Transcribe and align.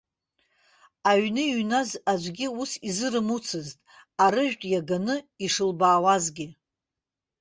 Аҩны 1.09 1.43
иҩназ 1.47 1.89
аӡәгьы 2.11 2.47
ус 2.61 2.71
изырымуцызт, 2.89 3.77
арыжәтә 4.23 4.67
иаганы 4.69 5.15
ишылбаауазгьы. 5.45 6.47